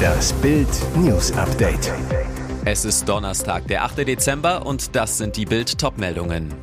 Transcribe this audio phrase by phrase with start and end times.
[0.00, 1.92] Das Bild News Update.
[2.64, 3.98] Es ist Donnerstag, der 8.
[4.06, 6.54] Dezember und das sind die Bild Topmeldungen.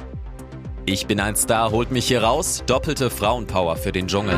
[0.86, 2.64] Ich bin ein Star, holt mich hier raus.
[2.66, 4.38] Doppelte Frauenpower für den Dschungel.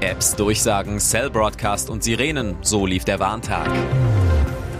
[0.00, 3.68] Apps durchsagen, Cell Broadcast und Sirenen, so lief der Warntag.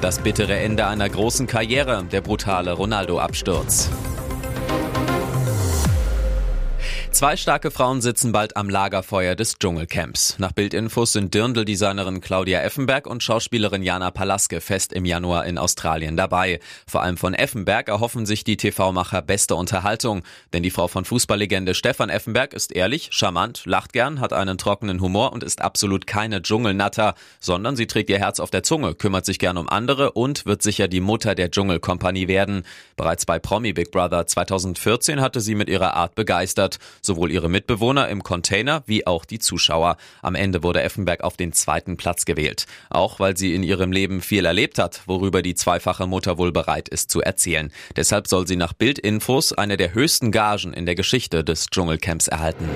[0.01, 3.91] Das bittere Ende einer großen Karriere, der brutale Ronaldo-Absturz.
[7.11, 10.39] Zwei starke Frauen sitzen bald am Lagerfeuer des Dschungelcamps.
[10.39, 16.17] Nach Bildinfos sind Dirndl-Designerin Claudia Effenberg und Schauspielerin Jana Palaske fest im Januar in Australien
[16.17, 16.61] dabei.
[16.87, 20.23] Vor allem von Effenberg erhoffen sich die TV-Macher beste Unterhaltung.
[20.53, 25.01] Denn die Frau von Fußballlegende Stefan Effenberg ist ehrlich, charmant, lacht gern, hat einen trockenen
[25.01, 29.25] Humor und ist absolut keine Dschungelnatter, sondern sie trägt ihr Herz auf der Zunge, kümmert
[29.25, 32.65] sich gern um andere und wird sicher die Mutter der Dschungelkompanie werden.
[32.97, 38.09] Bereits bei Promi Big Brother 2014 hatte sie mit ihrer Art begeistert sowohl ihre Mitbewohner
[38.09, 39.97] im Container wie auch die Zuschauer.
[40.23, 42.67] Am Ende wurde Effenberg auf den zweiten Platz gewählt.
[42.91, 46.89] Auch weil sie in ihrem Leben viel erlebt hat, worüber die zweifache Mutter wohl bereit
[46.89, 47.73] ist zu erzählen.
[47.97, 52.69] Deshalb soll sie nach Bildinfos eine der höchsten Gagen in der Geschichte des Dschungelcamps erhalten.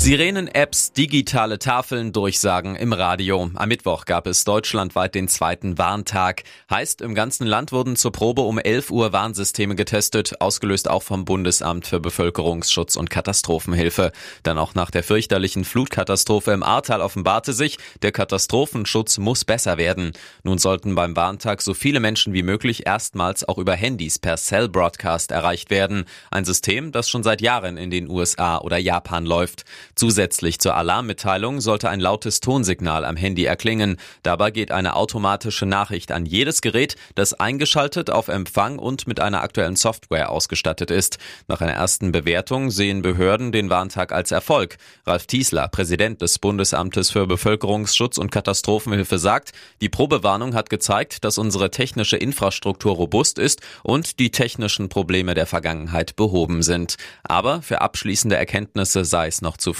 [0.00, 3.50] Sirenen-Apps, digitale Tafeln, Durchsagen im Radio.
[3.54, 6.44] Am Mittwoch gab es deutschlandweit den zweiten Warntag.
[6.70, 11.26] Heißt, im ganzen Land wurden zur Probe um 11 Uhr Warnsysteme getestet, ausgelöst auch vom
[11.26, 14.10] Bundesamt für Bevölkerungsschutz und Katastrophenhilfe.
[14.42, 20.12] Dann auch nach der fürchterlichen Flutkatastrophe im Ahrtal offenbarte sich, der Katastrophenschutz muss besser werden.
[20.44, 24.70] Nun sollten beim Warntag so viele Menschen wie möglich erstmals auch über Handys per Cell
[24.70, 26.06] Broadcast erreicht werden.
[26.30, 29.66] Ein System, das schon seit Jahren in den USA oder Japan läuft.
[29.94, 33.96] Zusätzlich zur Alarmmitteilung sollte ein lautes Tonsignal am Handy erklingen.
[34.22, 39.42] Dabei geht eine automatische Nachricht an jedes Gerät, das eingeschaltet auf Empfang und mit einer
[39.42, 41.18] aktuellen Software ausgestattet ist.
[41.48, 44.76] Nach einer ersten Bewertung sehen Behörden den Warntag als Erfolg.
[45.06, 51.38] Ralf Tiesler, Präsident des Bundesamtes für Bevölkerungsschutz und Katastrophenhilfe, sagt, die Probewarnung hat gezeigt, dass
[51.38, 56.96] unsere technische Infrastruktur robust ist und die technischen Probleme der Vergangenheit behoben sind.
[57.22, 59.74] Aber für abschließende Erkenntnisse sei es noch zu.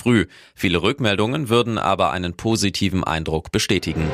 [0.54, 4.08] Viele Rückmeldungen würden aber einen positiven Eindruck bestätigen.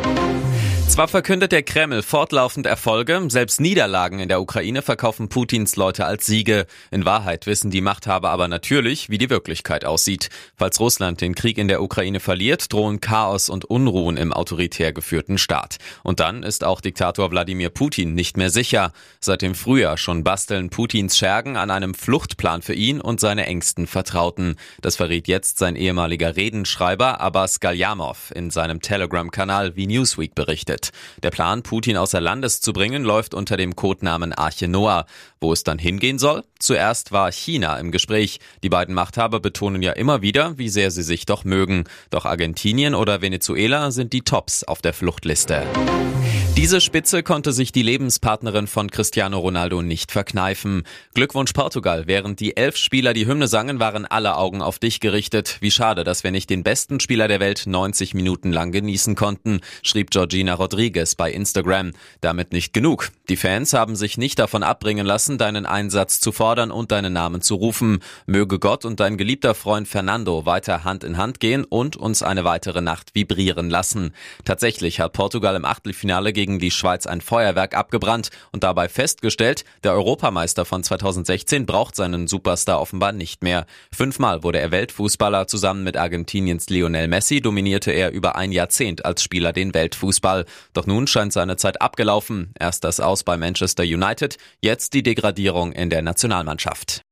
[0.89, 6.25] Zwar verkündet der Kreml fortlaufend Erfolge, selbst Niederlagen in der Ukraine verkaufen Putins Leute als
[6.25, 6.65] Siege.
[6.91, 10.31] In Wahrheit wissen die Machthaber aber natürlich, wie die Wirklichkeit aussieht.
[10.57, 15.37] Falls Russland den Krieg in der Ukraine verliert, drohen Chaos und Unruhen im autoritär geführten
[15.37, 15.77] Staat.
[16.03, 18.93] Und dann ist auch Diktator Wladimir Putin nicht mehr sicher.
[19.21, 23.87] Seit dem Frühjahr schon basteln Putins Schergen an einem Fluchtplan für ihn und seine engsten
[23.87, 24.57] Vertrauten.
[24.81, 30.93] Das verriet jetzt sein ehemaliger Redenschreiber Abbas Galyamov in seinem Telegram-Kanal, wie Newsweek berichtet berichtet.
[31.23, 35.07] Der Plan, Putin außer Landes zu bringen, läuft unter dem Codenamen Arche Noah.
[35.41, 36.45] Wo es dann hingehen soll?
[36.59, 38.41] Zuerst war China im Gespräch.
[38.63, 41.85] Die beiden Machthaber betonen ja immer wieder, wie sehr sie sich doch mögen.
[42.11, 45.65] Doch Argentinien oder Venezuela sind die Tops auf der Fluchtliste.
[46.57, 50.85] Diese Spitze konnte sich die Lebenspartnerin von Cristiano Ronaldo nicht verkneifen.
[51.13, 52.05] Glückwunsch Portugal.
[52.07, 55.59] Während die elf Spieler die Hymne sangen, waren alle Augen auf dich gerichtet.
[55.61, 59.61] Wie schade, dass wir nicht den besten Spieler der Welt 90 Minuten lang genießen konnten,
[59.83, 61.93] schrieb Georgina Rodriguez bei Instagram.
[62.23, 63.11] Damit nicht genug.
[63.29, 67.43] Die Fans haben sich nicht davon abbringen lassen, deinen Einsatz zu fordern und deinen Namen
[67.43, 67.99] zu rufen.
[68.25, 72.45] Möge Gott und dein geliebter Freund Fernando weiter Hand in Hand gehen und uns eine
[72.45, 74.15] weitere Nacht vibrieren lassen.
[74.47, 79.65] Tatsächlich hat Portugal im Achtelfinale gegen gegen die Schweiz ein Feuerwerk abgebrannt und dabei festgestellt,
[79.83, 83.67] der Europameister von 2016 braucht seinen Superstar offenbar nicht mehr.
[83.93, 89.25] Fünfmal wurde er Weltfußballer, zusammen mit Argentiniens Lionel Messi dominierte er über ein Jahrzehnt als
[89.25, 90.45] Spieler den Weltfußball.
[90.73, 92.53] Doch nun scheint seine Zeit abgelaufen.
[92.57, 97.03] Erst das Aus bei Manchester United, jetzt die Degradierung in der Nationalmannschaft.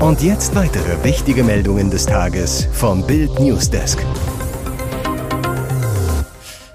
[0.00, 3.98] Und jetzt weitere wichtige Meldungen des Tages vom Bild Newsdesk.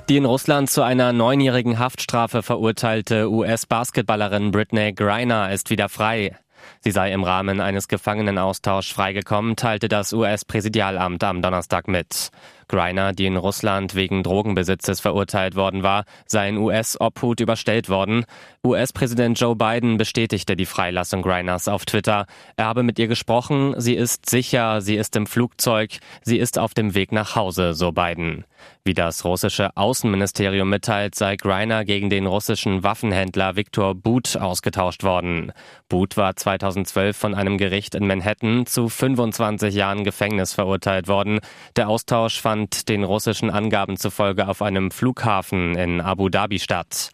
[0.10, 6.38] Die in Russland zu einer neunjährigen Haftstrafe verurteilte US-Basketballerin Britney Griner ist wieder frei.
[6.80, 12.30] Sie sei im Rahmen eines Gefangenenaustauschs freigekommen, teilte das US-Präsidialamt am Donnerstag mit.
[12.68, 18.26] Griner, die in Russland wegen Drogenbesitzes verurteilt worden war, sei in US-Obhut überstellt worden.
[18.66, 22.26] US-Präsident Joe Biden bestätigte die Freilassung Griners auf Twitter.
[22.58, 26.74] Er habe mit ihr gesprochen, sie ist sicher, sie ist im Flugzeug, sie ist auf
[26.74, 28.44] dem Weg nach Hause, so Biden.
[28.84, 35.52] Wie das russische Außenministerium mitteilt, sei Griner gegen den russischen Waffenhändler Viktor But ausgetauscht worden.
[35.90, 41.40] But war 2012 von einem Gericht in Manhattan zu 25 Jahren Gefängnis verurteilt worden.
[41.76, 42.57] Der Austausch fand
[42.90, 47.12] den russischen Angaben zufolge auf einem Flughafen in Abu Dhabi statt.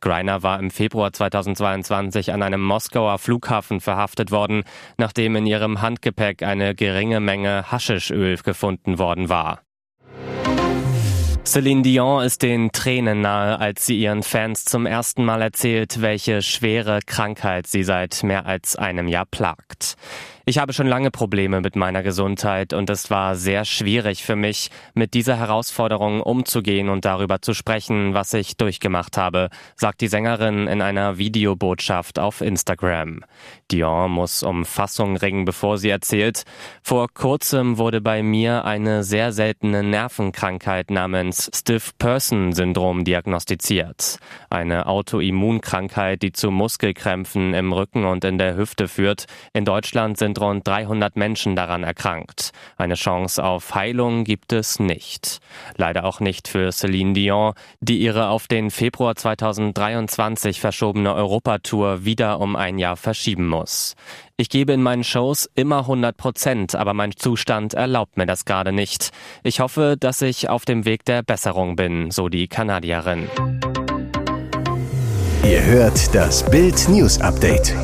[0.00, 4.62] Greiner war im Februar 2022 an einem Moskauer Flughafen verhaftet worden,
[4.98, 9.62] nachdem in ihrem Handgepäck eine geringe Menge Haschischöl gefunden worden war.
[11.46, 16.40] Celine Dion ist den Tränen nahe, als sie ihren Fans zum ersten Mal erzählt, welche
[16.40, 19.96] schwere Krankheit sie seit mehr als einem Jahr plagt.
[20.46, 24.68] Ich habe schon lange Probleme mit meiner Gesundheit und es war sehr schwierig für mich,
[24.92, 30.66] mit dieser Herausforderung umzugehen und darüber zu sprechen, was ich durchgemacht habe, sagt die Sängerin
[30.66, 33.24] in einer Videobotschaft auf Instagram.
[33.70, 36.42] Dion muss um Fassung ringen, bevor sie erzählt,
[36.82, 44.18] vor kurzem wurde bei mir eine sehr seltene Nervenkrankheit namens Stiff Person Syndrom diagnostiziert.
[44.50, 49.24] Eine Autoimmunkrankheit, die zu Muskelkrämpfen im Rücken und in der Hüfte führt.
[49.54, 52.50] In Deutschland sind sind rund 300 Menschen daran erkrankt.
[52.76, 55.38] Eine Chance auf Heilung gibt es nicht.
[55.76, 62.40] Leider auch nicht für Celine Dion, die ihre auf den Februar 2023 verschobene Europatour wieder
[62.40, 63.94] um ein Jahr verschieben muss.
[64.36, 68.72] Ich gebe in meinen Shows immer 100 Prozent, aber mein Zustand erlaubt mir das gerade
[68.72, 69.10] nicht.
[69.44, 73.28] Ich hoffe, dass ich auf dem Weg der Besserung bin, so die Kanadierin.
[75.44, 77.74] Ihr hört das Bild News Update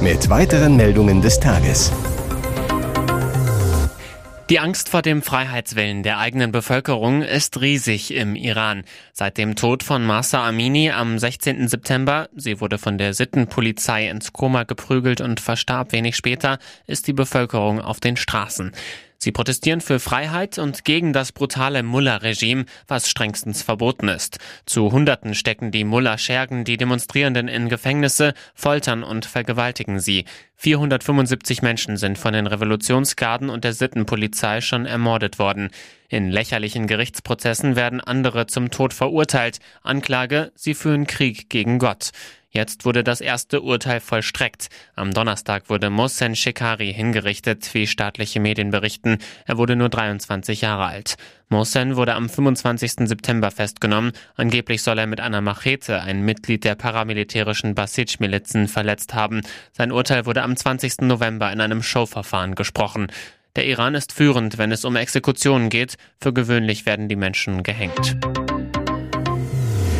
[0.00, 1.92] mit weiteren Meldungen des Tages.
[4.50, 8.84] Die Angst vor dem Freiheitswillen der eigenen Bevölkerung ist riesig im Iran.
[9.14, 11.66] Seit dem Tod von Masa Amini am 16.
[11.66, 17.14] September, sie wurde von der Sittenpolizei ins Koma geprügelt und verstarb wenig später, ist die
[17.14, 18.72] Bevölkerung auf den Straßen.
[19.18, 24.38] Sie protestieren für Freiheit und gegen das brutale Mullah-Regime, was strengstens verboten ist.
[24.66, 30.24] Zu Hunderten stecken die Mullah-Schergen die Demonstrierenden in Gefängnisse, foltern und vergewaltigen sie.
[30.56, 35.70] 475 Menschen sind von den Revolutionsgarden und der Sittenpolizei schon ermordet worden.
[36.08, 39.58] In lächerlichen Gerichtsprozessen werden andere zum Tod verurteilt.
[39.82, 42.10] Anklage, sie führen Krieg gegen Gott.
[42.56, 44.68] Jetzt wurde das erste Urteil vollstreckt.
[44.94, 49.18] Am Donnerstag wurde Mohsen Shekari hingerichtet, wie staatliche Medien berichten.
[49.44, 51.16] Er wurde nur 23 Jahre alt.
[51.48, 53.08] Mohsen wurde am 25.
[53.08, 54.12] September festgenommen.
[54.36, 59.40] Angeblich soll er mit einer Machete ein Mitglied der paramilitärischen Basij-Milizen verletzt haben.
[59.72, 61.00] Sein Urteil wurde am 20.
[61.00, 63.08] November in einem Showverfahren gesprochen.
[63.56, 65.96] Der Iran ist führend, wenn es um Exekutionen geht.
[66.20, 68.16] Für gewöhnlich werden die Menschen gehängt.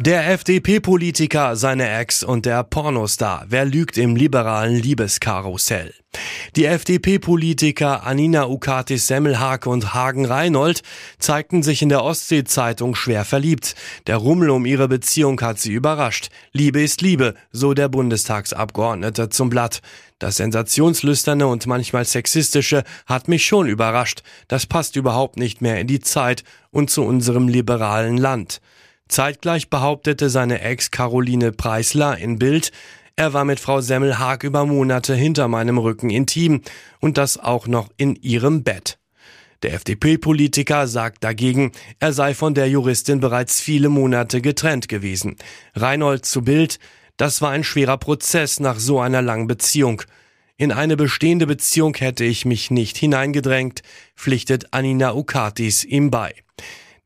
[0.00, 3.46] Der FDP-Politiker, seine Ex und der Pornostar.
[3.48, 5.92] Wer lügt im liberalen Liebeskarussell?
[6.54, 10.82] Die FDP-Politiker Anina Ukatis-Semmelhake und Hagen Reinhold
[11.18, 13.74] zeigten sich in der Ostsee-Zeitung schwer verliebt.
[14.06, 16.28] Der Rummel um ihre Beziehung hat sie überrascht.
[16.52, 19.80] Liebe ist Liebe, so der Bundestagsabgeordnete zum Blatt.
[20.20, 24.22] Das sensationslüsterne und manchmal sexistische hat mich schon überrascht.
[24.46, 28.60] Das passt überhaupt nicht mehr in die Zeit und zu unserem liberalen Land.
[29.08, 32.72] Zeitgleich behauptete seine Ex Caroline Preisler in Bild,
[33.16, 36.62] er war mit Frau Semmelhag über Monate hinter meinem Rücken intim
[37.00, 38.98] und das auch noch in ihrem Bett.
[39.64, 45.34] Der FDP-Politiker sagt dagegen, er sei von der Juristin bereits viele Monate getrennt gewesen.
[45.74, 46.78] Reinhold zu Bild,
[47.16, 50.02] das war ein schwerer Prozess nach so einer langen Beziehung.
[50.56, 53.82] In eine bestehende Beziehung hätte ich mich nicht hineingedrängt,
[54.14, 56.34] pflichtet Anina Ukatis ihm bei.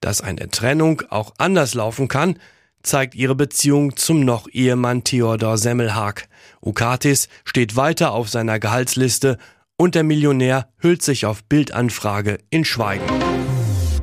[0.02, 2.38] Dass eine Trennung auch anders laufen kann,
[2.82, 6.24] zeigt ihre Beziehung zum noch Ehemann Theodor Semmelhag.
[6.60, 9.38] Ukatis steht weiter auf seiner Gehaltsliste
[9.76, 13.06] und der Millionär hüllt sich auf Bildanfrage in Schweigen.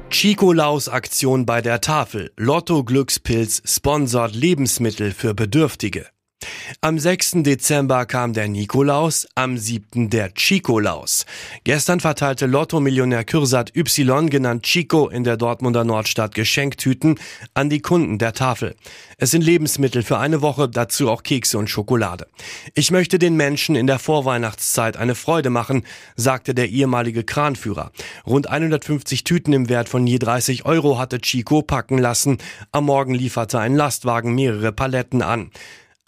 [0.10, 2.32] Chico Laus Aktion bei der Tafel.
[2.38, 6.08] Lotto Glückspilz sponsort Lebensmittel für Bedürftige.
[6.81, 7.43] Am 6.
[7.43, 10.10] Dezember kam der Nikolaus, am 7.
[10.10, 11.25] der Chicolaus.
[11.65, 17.19] Gestern verteilte Lotto-Millionär Kürsat Y, genannt Chico, in der Dortmunder Nordstadt Geschenktüten
[17.53, 18.75] an die Kunden der Tafel.
[19.17, 22.27] Es sind Lebensmittel für eine Woche, dazu auch Kekse und Schokolade.
[22.75, 25.84] Ich möchte den Menschen in der Vorweihnachtszeit eine Freude machen,
[26.15, 27.91] sagte der ehemalige Kranführer.
[28.25, 32.38] Rund 150 Tüten im Wert von je 30 Euro hatte Chico packen lassen.
[32.72, 35.51] Am Morgen lieferte ein Lastwagen mehrere Paletten an.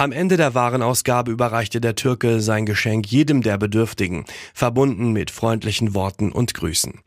[0.01, 5.93] Am Ende der Warenausgabe überreichte der Türke sein Geschenk jedem der Bedürftigen, verbunden mit freundlichen
[5.93, 7.01] Worten und Grüßen.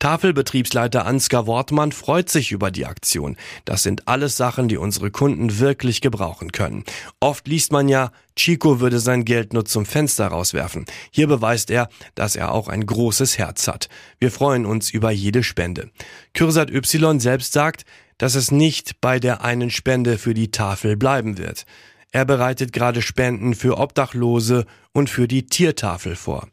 [0.00, 3.36] Tafelbetriebsleiter Ansgar Wortmann freut sich über die Aktion.
[3.66, 6.82] Das sind alles Sachen, die unsere Kunden wirklich gebrauchen können.
[7.20, 10.86] Oft liest man ja, Chico würde sein Geld nur zum Fenster rauswerfen.
[11.12, 13.88] Hier beweist er, dass er auch ein großes Herz hat.
[14.18, 15.92] Wir freuen uns über jede Spende.
[16.34, 17.84] Kürsat Y selbst sagt,
[18.18, 21.64] dass es nicht bei der einen Spende für die Tafel bleiben wird.
[22.12, 26.48] Er bereitet gerade Spenden für Obdachlose und für die Tiertafel vor.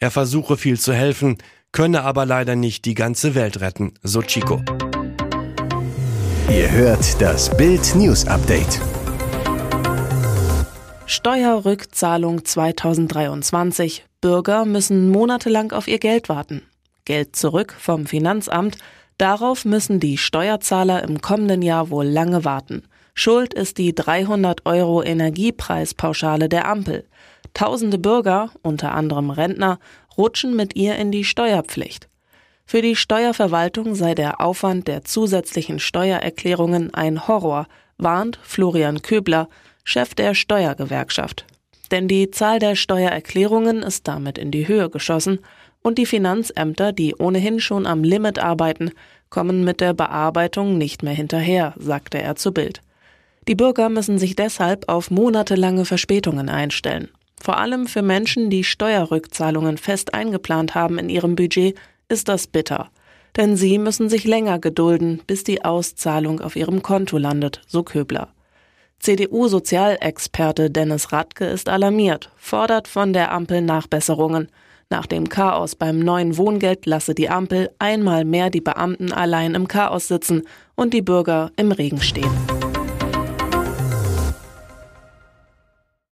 [0.00, 1.38] Er versuche viel zu helfen,
[1.70, 4.62] könne aber leider nicht die ganze Welt retten, so Chico.
[6.50, 8.80] Ihr hört das Bild News Update.
[11.06, 14.04] Steuerrückzahlung 2023.
[14.20, 16.62] Bürger müssen monatelang auf ihr Geld warten.
[17.04, 18.78] Geld zurück vom Finanzamt.
[19.18, 22.82] Darauf müssen die Steuerzahler im kommenden Jahr wohl lange warten.
[23.18, 27.06] Schuld ist die 300 Euro Energiepreispauschale der Ampel.
[27.54, 29.78] Tausende Bürger, unter anderem Rentner,
[30.18, 32.08] rutschen mit ihr in die Steuerpflicht.
[32.66, 39.48] Für die Steuerverwaltung sei der Aufwand der zusätzlichen Steuererklärungen ein Horror, warnt Florian Köbler,
[39.82, 41.46] Chef der Steuergewerkschaft.
[41.90, 45.38] Denn die Zahl der Steuererklärungen ist damit in die Höhe geschossen
[45.80, 48.90] und die Finanzämter, die ohnehin schon am Limit arbeiten,
[49.30, 52.82] kommen mit der Bearbeitung nicht mehr hinterher, sagte er zu Bild.
[53.48, 57.08] Die Bürger müssen sich deshalb auf monatelange Verspätungen einstellen.
[57.40, 62.90] Vor allem für Menschen, die Steuerrückzahlungen fest eingeplant haben in ihrem Budget, ist das bitter.
[63.36, 68.28] Denn sie müssen sich länger gedulden, bis die Auszahlung auf ihrem Konto landet, so Köbler.
[68.98, 74.48] CDU-Sozialexperte Dennis Radke ist alarmiert, fordert von der Ampel Nachbesserungen.
[74.88, 79.68] Nach dem Chaos beim neuen Wohngeld lasse die Ampel einmal mehr die Beamten allein im
[79.68, 80.42] Chaos sitzen
[80.74, 82.65] und die Bürger im Regen stehen.